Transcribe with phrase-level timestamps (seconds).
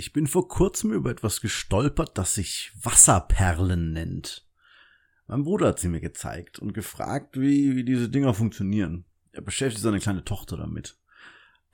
[0.00, 4.48] Ich bin vor kurzem über etwas gestolpert, das sich Wasserperlen nennt.
[5.26, 9.04] Mein Bruder hat sie mir gezeigt und gefragt, wie, wie diese Dinger funktionieren.
[9.32, 10.96] Er beschäftigt seine kleine Tochter damit.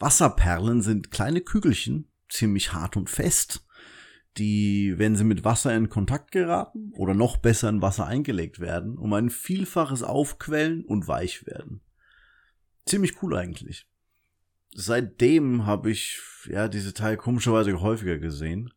[0.01, 3.65] Wasserperlen sind kleine Kügelchen, ziemlich hart und fest,
[4.39, 8.99] die, wenn sie mit Wasser in Kontakt geraten oder noch besser in Wasser eingelegt werden,
[8.99, 11.81] um ein Vielfaches aufquellen und weich werden.
[12.87, 13.87] Ziemlich cool eigentlich
[14.77, 18.73] seitdem habe ich ja diese Teil komischerweise häufiger gesehen.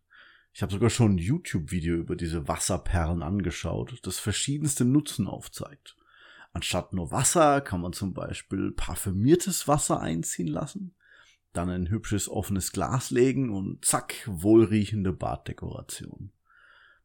[0.54, 5.98] Ich habe sogar schon ein YouTube-Video über diese Wasserperlen angeschaut, das verschiedenste Nutzen aufzeigt.
[6.54, 10.96] Anstatt nur Wasser kann man zum Beispiel parfümiertes Wasser einziehen lassen,
[11.54, 16.32] dann ein hübsches offenes Glas legen und zack, wohlriechende Baddekoration.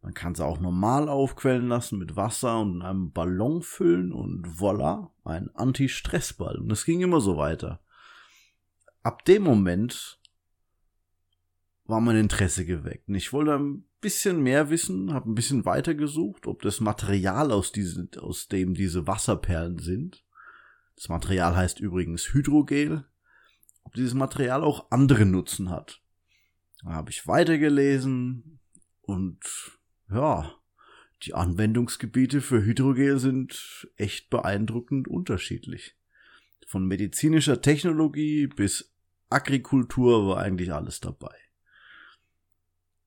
[0.02, 5.10] Man kann sie auch normal aufquellen lassen mit Wasser und einem Ballon füllen und voilà,
[5.24, 6.58] ein Anti-Stress-Ball.
[6.58, 7.80] Und es ging immer so weiter
[9.04, 10.18] ab dem Moment
[11.84, 13.08] war mein Interesse geweckt.
[13.08, 17.52] Und ich wollte ein bisschen mehr wissen, habe ein bisschen weiter gesucht, ob das Material
[17.52, 20.24] aus, diesen, aus dem diese Wasserperlen sind.
[20.96, 23.04] Das Material heißt übrigens Hydrogel.
[23.84, 26.00] Ob dieses Material auch andere Nutzen hat.
[26.82, 28.60] Da habe ich weitergelesen
[29.02, 29.38] und
[30.10, 30.54] ja,
[31.22, 35.96] die Anwendungsgebiete für Hydrogel sind echt beeindruckend unterschiedlich.
[36.66, 38.93] Von medizinischer Technologie bis
[39.34, 41.34] Agrikultur war eigentlich alles dabei.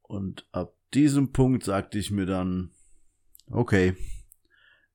[0.02, 2.72] Und ab diesem Punkt sagte ich mir dann,
[3.50, 3.96] okay,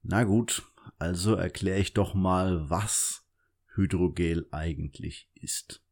[0.02, 0.62] na gut,
[0.98, 3.27] also erkläre ich doch mal, was
[3.74, 5.83] Hydrogel eigentlich ist.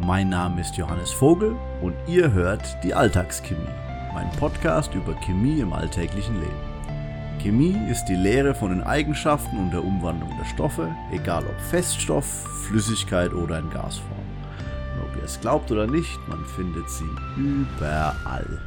[0.00, 5.72] Mein Name ist Johannes Vogel und ihr hört die Alltagschemie, mein Podcast über Chemie im
[5.72, 7.40] alltäglichen Leben.
[7.40, 12.26] Chemie ist die Lehre von den Eigenschaften und der Umwandlung der Stoffe, egal ob Feststoff,
[12.66, 14.18] Flüssigkeit oder in Gasform.
[14.94, 18.60] Und ob ihr es glaubt oder nicht, man findet sie überall.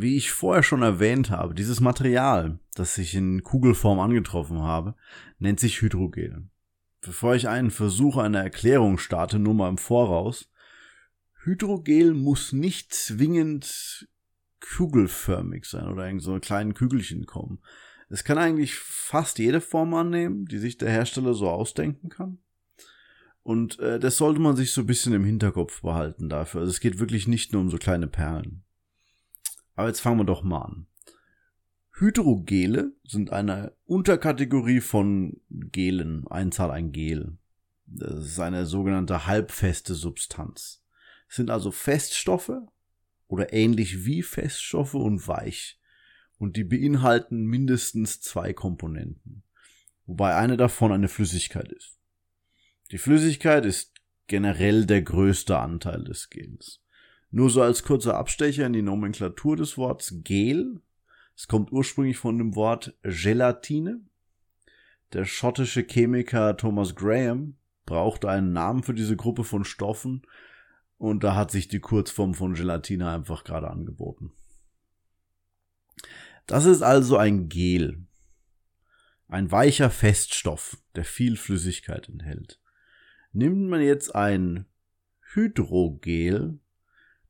[0.00, 4.94] Wie ich vorher schon erwähnt habe, dieses Material, das ich in Kugelform angetroffen habe,
[5.40, 6.44] nennt sich Hydrogel.
[7.00, 10.52] Bevor ich einen Versuch einer Erklärung starte, nur mal im Voraus.
[11.42, 14.08] Hydrogel muss nicht zwingend
[14.60, 17.58] kugelförmig sein oder in so einen kleinen Kügelchen kommen.
[18.08, 22.38] Es kann eigentlich fast jede Form annehmen, die sich der Hersteller so ausdenken kann.
[23.42, 26.60] Und äh, das sollte man sich so ein bisschen im Hinterkopf behalten dafür.
[26.60, 28.62] Also es geht wirklich nicht nur um so kleine Perlen.
[29.78, 30.86] Aber jetzt fangen wir doch mal an.
[31.92, 37.38] Hydrogele sind eine Unterkategorie von Gelen, Einzahl ein Gel.
[37.86, 40.82] Das ist eine sogenannte halbfeste Substanz.
[41.28, 42.60] Es sind also Feststoffe
[43.28, 45.78] oder ähnlich wie Feststoffe und weich.
[46.38, 49.44] Und die beinhalten mindestens zwei Komponenten.
[50.06, 52.00] Wobei eine davon eine Flüssigkeit ist.
[52.90, 53.92] Die Flüssigkeit ist
[54.26, 56.82] generell der größte Anteil des Gens.
[57.30, 60.80] Nur so als kurzer Abstecher in die Nomenklatur des Wortes Gel.
[61.36, 64.00] Es kommt ursprünglich von dem Wort Gelatine.
[65.12, 67.56] Der schottische Chemiker Thomas Graham
[67.86, 70.22] brauchte einen Namen für diese Gruppe von Stoffen
[70.98, 74.32] und da hat sich die Kurzform von Gelatine einfach gerade angeboten.
[76.46, 78.04] Das ist also ein Gel.
[79.28, 82.60] Ein weicher Feststoff, der viel Flüssigkeit enthält.
[83.32, 84.66] Nimmt man jetzt ein
[85.34, 86.58] Hydrogel,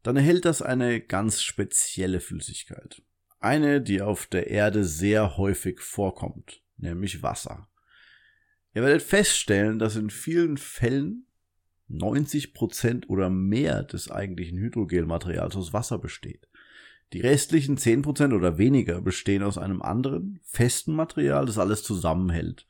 [0.09, 3.03] dann erhält das eine ganz spezielle Flüssigkeit.
[3.41, 7.69] Eine, die auf der Erde sehr häufig vorkommt, nämlich Wasser.
[8.73, 11.27] Ihr werdet feststellen, dass in vielen Fällen
[11.91, 16.49] 90% oder mehr des eigentlichen Hydrogelmaterials aus Wasser besteht.
[17.13, 22.67] Die restlichen 10% oder weniger bestehen aus einem anderen, festen Material, das alles zusammenhält.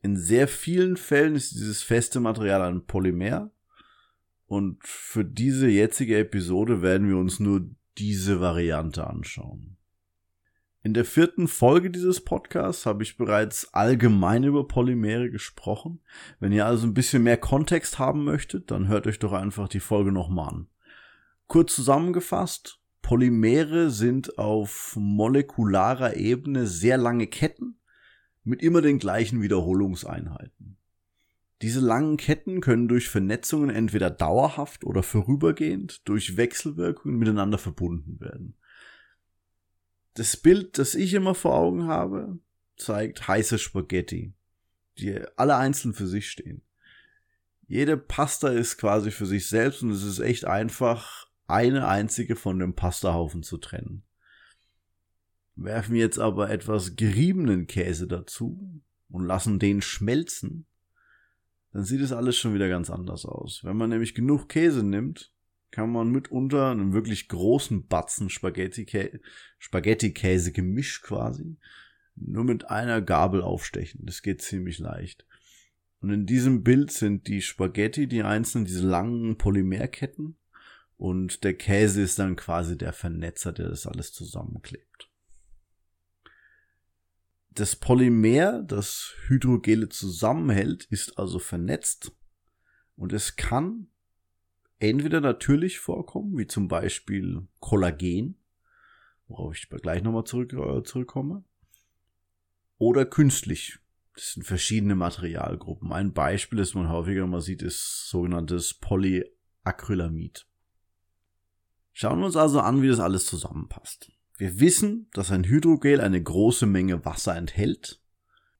[0.00, 3.50] In sehr vielen Fällen ist dieses feste Material ein Polymer,
[4.48, 9.76] und für diese jetzige Episode werden wir uns nur diese Variante anschauen.
[10.82, 16.00] In der vierten Folge dieses Podcasts habe ich bereits allgemein über Polymere gesprochen.
[16.40, 19.80] Wenn ihr also ein bisschen mehr Kontext haben möchtet, dann hört euch doch einfach die
[19.80, 20.68] Folge nochmal an.
[21.46, 27.80] Kurz zusammengefasst, Polymere sind auf molekularer Ebene sehr lange Ketten
[28.44, 30.67] mit immer den gleichen Wiederholungseinheiten.
[31.62, 38.54] Diese langen Ketten können durch Vernetzungen entweder dauerhaft oder vorübergehend durch Wechselwirkungen miteinander verbunden werden.
[40.14, 42.38] Das Bild, das ich immer vor Augen habe,
[42.76, 44.34] zeigt heiße Spaghetti.
[44.98, 46.62] die alle einzeln für sich stehen.
[47.68, 52.58] Jede Pasta ist quasi für sich selbst und es ist echt einfach, eine einzige von
[52.58, 54.02] dem Pastahaufen zu trennen.
[55.54, 60.66] Werfen wir jetzt aber etwas geriebenen Käse dazu und lassen den schmelzen,
[61.72, 63.62] dann sieht es alles schon wieder ganz anders aus.
[63.64, 65.32] Wenn man nämlich genug Käse nimmt,
[65.70, 69.20] kann man mitunter einen wirklich großen Batzen Spaghetti-Käse
[69.58, 71.58] Spaghetti gemischt quasi
[72.20, 74.04] nur mit einer Gabel aufstechen.
[74.04, 75.26] Das geht ziemlich leicht.
[76.00, 80.36] Und in diesem Bild sind die Spaghetti, die einzelnen, diese langen Polymerketten.
[80.96, 85.07] Und der Käse ist dann quasi der Vernetzer, der das alles zusammenklebt.
[87.58, 92.12] Das Polymer, das Hydrogele zusammenhält, ist also vernetzt.
[92.94, 93.88] Und es kann
[94.78, 98.36] entweder natürlich vorkommen, wie zum Beispiel Kollagen,
[99.26, 101.42] worauf ich gleich nochmal zurück, äh, zurückkomme,
[102.76, 103.80] oder künstlich.
[104.14, 105.92] Das sind verschiedene Materialgruppen.
[105.92, 110.46] Ein Beispiel, das man häufiger mal sieht, ist sogenanntes Polyacrylamid.
[111.92, 114.12] Schauen wir uns also an, wie das alles zusammenpasst.
[114.38, 118.00] Wir wissen, dass ein Hydrogel eine große Menge Wasser enthält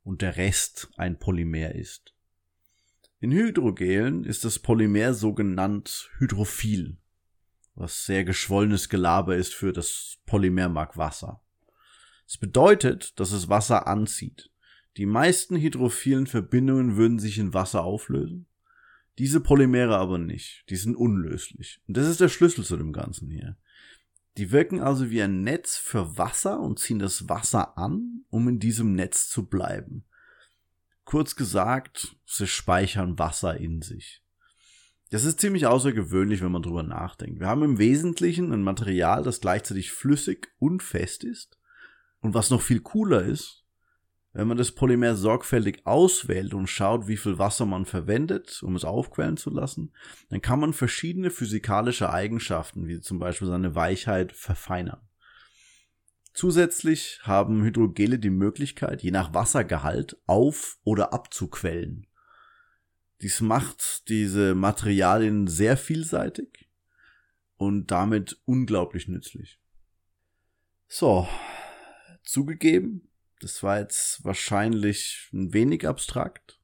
[0.03, 2.17] und der Rest ein Polymer ist.
[3.21, 6.99] In Hydrogelen ist das Polymer sogenannt hydrophil,
[7.77, 11.41] was sehr geschwollenes Gelaber ist für das Polymer mag Wasser.
[12.27, 14.51] Es bedeutet, dass es Wasser anzieht.
[14.97, 18.47] Die meisten hydrophilen Verbindungen würden sich in Wasser auflösen.
[19.19, 20.65] Diese Polymere aber nicht.
[20.71, 21.81] Die sind unlöslich.
[21.87, 23.57] Und das ist der Schlüssel zu dem Ganzen hier.
[24.39, 28.61] Die wirken also wie ein Netz für Wasser und ziehen das Wasser an, um in
[28.61, 30.05] diesem Netz zu bleiben.
[31.05, 34.23] Kurz gesagt, sie speichern Wasser in sich.
[35.11, 37.41] Das ist ziemlich außergewöhnlich, wenn man drüber nachdenkt.
[37.41, 41.59] Wir haben im Wesentlichen ein Material, das gleichzeitig flüssig und fest ist
[42.21, 43.65] und was noch viel cooler ist,
[44.39, 48.85] wenn man das Polymer sorgfältig auswählt und schaut, wie viel Wasser man verwendet, um es
[48.85, 49.93] aufquellen zu lassen,
[50.29, 55.01] dann kann man verschiedene physikalische Eigenschaften, wie zum Beispiel seine Weichheit, verfeinern.
[56.35, 62.07] Zusätzlich haben Hydrogele die Möglichkeit, je nach Wassergehalt auf- oder abzuquellen.
[63.21, 66.71] Dies macht diese Materialien sehr vielseitig
[67.57, 69.59] und damit unglaublich nützlich.
[70.87, 71.27] So,
[72.23, 73.08] Zugegeben,
[73.41, 76.59] das war jetzt wahrscheinlich ein wenig abstrakt.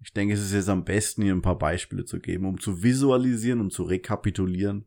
[0.00, 2.82] Ich denke, es ist jetzt am besten, hier ein paar Beispiele zu geben, um zu
[2.82, 4.86] visualisieren und zu rekapitulieren,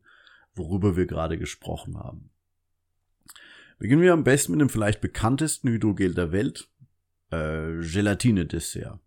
[0.54, 2.30] worüber wir gerade gesprochen haben.
[3.78, 6.68] Beginnen wir am besten mit dem vielleicht bekanntesten Hydrogel der Welt,
[7.30, 9.00] äh, Gelatine-Dessert.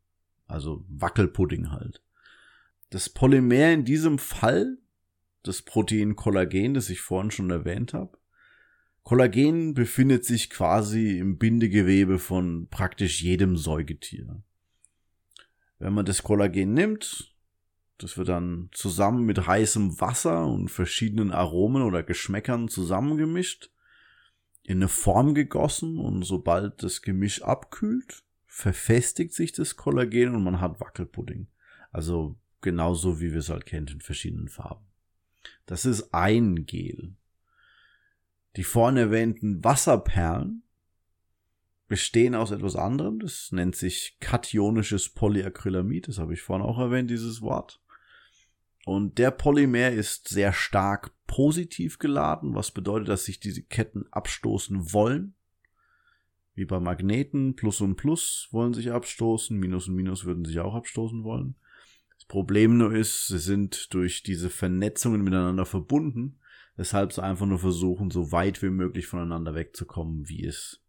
[0.48, 2.02] Also Wackelpudding halt.
[2.90, 4.78] Das Polymer in diesem Fall,
[5.44, 8.18] das Protein Kollagen, das ich vorhin schon erwähnt habe,
[9.06, 14.42] Kollagen befindet sich quasi im Bindegewebe von praktisch jedem Säugetier.
[15.78, 17.36] Wenn man das Kollagen nimmt,
[18.00, 23.70] das wird dann zusammen mit heißem Wasser und verschiedenen Aromen oder Geschmäckern zusammengemischt,
[24.64, 30.62] in eine Form gegossen und sobald das Gemisch abkühlt, verfestigt sich das Kollagen und man
[30.62, 31.46] hat Wackelpudding.
[31.92, 34.88] Also genauso wie wir es halt kennen in verschiedenen Farben.
[35.68, 37.14] Das ist ein Gel.
[38.56, 40.64] Die vorhin erwähnten Wasserperlen
[41.88, 43.20] bestehen aus etwas anderem.
[43.20, 46.08] Das nennt sich kationisches Polyacrylamid.
[46.08, 47.82] Das habe ich vorhin auch erwähnt, dieses Wort.
[48.86, 54.94] Und der Polymer ist sehr stark positiv geladen, was bedeutet, dass sich diese Ketten abstoßen
[54.94, 55.34] wollen.
[56.54, 60.76] Wie bei Magneten, Plus und Plus wollen sich abstoßen, Minus und Minus würden sich auch
[60.76, 61.56] abstoßen wollen.
[62.14, 66.40] Das Problem nur ist, sie sind durch diese Vernetzungen miteinander verbunden
[66.76, 70.82] Weshalb sie einfach nur versuchen, so weit wie möglich voneinander wegzukommen, wie es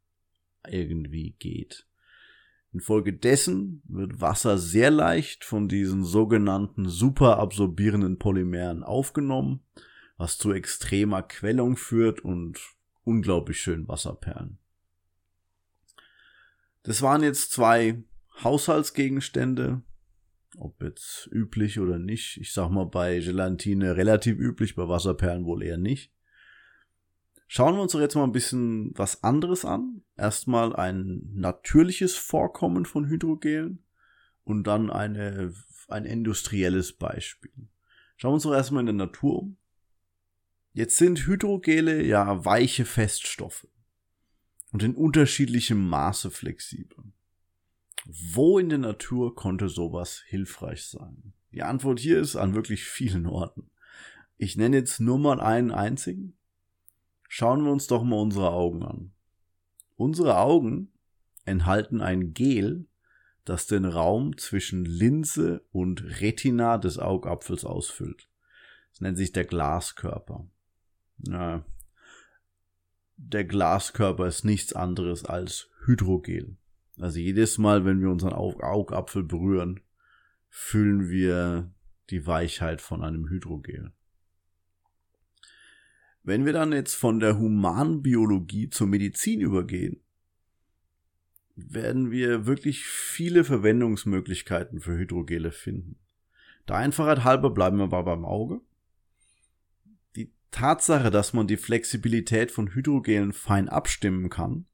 [0.69, 1.87] irgendwie geht.
[2.73, 9.61] Infolgedessen wird Wasser sehr leicht von diesen sogenannten superabsorbierenden Polymeren aufgenommen,
[10.17, 12.59] was zu extremer Quellung führt und
[13.05, 14.59] unglaublich schön Wasserperlen.
[16.83, 18.03] Das waren jetzt zwei
[18.43, 19.83] Haushaltsgegenstände,
[20.59, 22.39] ob jetzt üblich oder nicht.
[22.39, 26.13] Ich sag mal bei Gelatine relativ üblich, bei Wasserperlen wohl eher nicht.
[27.49, 30.03] Schauen wir uns doch jetzt mal ein bisschen was anderes an.
[30.17, 33.85] Erstmal ein natürliches Vorkommen von Hydrogelen
[34.45, 35.55] und dann eine,
[35.89, 37.69] ein industrielles Beispiel.
[38.17, 39.57] Schauen wir uns doch erstmal in der Natur um.
[40.73, 43.67] Jetzt sind Hydrogele ja weiche Feststoffe
[44.73, 47.05] und in unterschiedlichem Maße flexibel.
[48.09, 51.33] Wo in der Natur konnte sowas hilfreich sein?
[51.53, 53.71] Die Antwort hier ist an wirklich vielen Orten.
[54.37, 56.37] Ich nenne jetzt nur mal einen einzigen.
[57.29, 59.13] Schauen wir uns doch mal unsere Augen an.
[59.97, 60.93] Unsere Augen
[61.45, 62.87] enthalten ein Gel,
[63.45, 68.29] das den Raum zwischen Linse und Retina des Augapfels ausfüllt.
[68.91, 70.47] Das nennt sich der Glaskörper.
[71.19, 71.65] Ja.
[73.17, 76.57] Der Glaskörper ist nichts anderes als Hydrogel.
[76.99, 79.81] Also jedes Mal, wenn wir unseren Augapfel berühren,
[80.49, 81.71] fühlen wir
[82.11, 83.93] die Weichheit von einem Hydrogel.
[86.23, 90.01] Wenn wir dann jetzt von der Humanbiologie zur Medizin übergehen,
[91.55, 95.99] werden wir wirklich viele Verwendungsmöglichkeiten für Hydrogele finden.
[96.69, 98.61] Der Einfachheit halber bleiben wir aber beim Auge.
[100.17, 104.67] Die Tatsache, dass man die Flexibilität von Hydrogelen fein abstimmen kann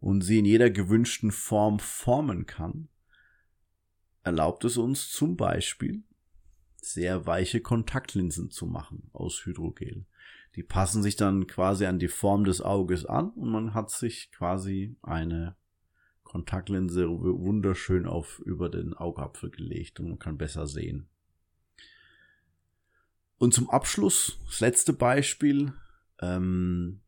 [0.00, 2.88] und sie in jeder gewünschten Form formen kann,
[4.22, 6.02] erlaubt es uns zum Beispiel
[6.76, 10.06] sehr weiche Kontaktlinsen zu machen aus Hydrogel.
[10.54, 14.30] Die passen sich dann quasi an die Form des Auges an und man hat sich
[14.32, 15.56] quasi eine
[16.22, 21.08] Kontaktlinse wunderschön auf über den Augapfel gelegt und man kann besser sehen.
[23.38, 25.72] Und zum Abschluss, das letzte Beispiel,
[26.20, 27.00] ähm,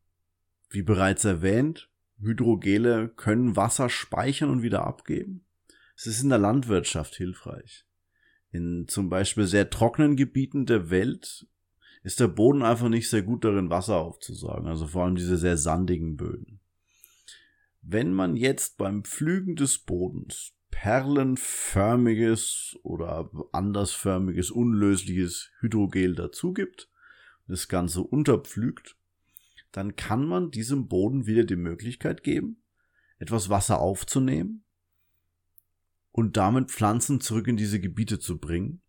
[0.71, 1.91] wie bereits erwähnt,
[2.21, 5.47] Hydrogele können Wasser speichern und wieder abgeben.
[5.97, 7.87] Es ist in der Landwirtschaft hilfreich.
[8.51, 11.47] In zum Beispiel sehr trockenen Gebieten der Welt
[12.03, 14.69] ist der Boden einfach nicht sehr gut darin, Wasser aufzusagen.
[14.69, 16.61] Also vor allem diese sehr sandigen Böden.
[17.83, 26.91] Wenn man jetzt beim Pflügen des Bodens perlenförmiges oder andersförmiges, unlösliches Hydrogel dazugibt,
[27.47, 28.98] das Ganze unterpflügt,
[29.73, 32.63] dann kann man diesem Boden wieder die Möglichkeit geben,
[33.19, 34.65] etwas Wasser aufzunehmen
[36.13, 38.83] und damit Pflanzen zurück in diese Gebiete zu bringen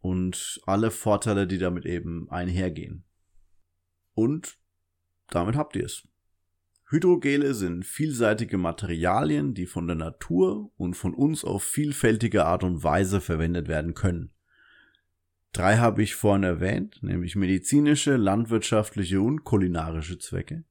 [0.00, 3.04] und alle Vorteile, die damit eben einhergehen.
[4.12, 4.58] Und
[5.28, 6.06] damit habt ihr es.
[6.90, 12.84] Hydrogele sind vielseitige Materialien, die von der Natur und von uns auf vielfältige Art und
[12.84, 14.32] Weise verwendet werden können.
[15.54, 20.64] Drei habe ich vorhin erwähnt, nämlich medizinische, landwirtschaftliche und kulinarische Zwecke.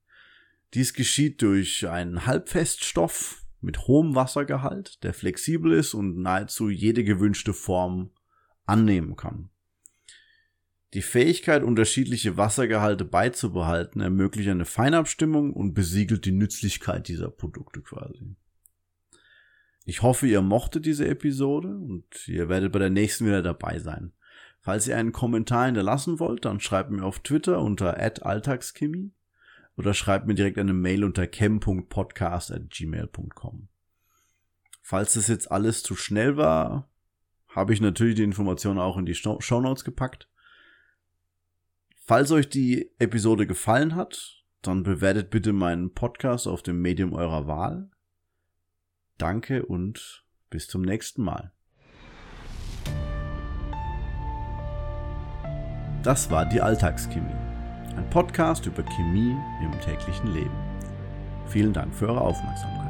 [0.74, 7.54] Dies geschieht durch einen Halbfeststoff, mit hohem Wassergehalt, der flexibel ist und nahezu jede gewünschte
[7.54, 8.12] Form
[8.66, 9.50] annehmen kann.
[10.94, 18.36] Die Fähigkeit, unterschiedliche Wassergehalte beizubehalten, ermöglicht eine Feinabstimmung und besiegelt die Nützlichkeit dieser Produkte quasi.
[19.86, 24.12] Ich hoffe, ihr mochtet diese Episode und ihr werdet bei der nächsten wieder dabei sein.
[24.64, 29.12] Falls ihr einen Kommentar hinterlassen wollt, dann schreibt mir auf Twitter unter alltagschemie
[29.76, 33.68] oder schreibt mir direkt eine Mail unter chem.podcast.gmail.com.
[34.82, 36.90] Falls das jetzt alles zu schnell war,
[37.50, 40.30] habe ich natürlich die Informationen auch in die Show Notes gepackt.
[42.06, 47.48] Falls euch die Episode gefallen hat, dann bewertet bitte meinen Podcast auf dem Medium eurer
[47.48, 47.92] Wahl.
[49.18, 51.52] Danke und bis zum nächsten Mal.
[56.04, 57.34] Das war die Alltagschemie.
[57.96, 60.52] Ein Podcast über Chemie im täglichen Leben.
[61.48, 62.83] Vielen Dank für eure Aufmerksamkeit.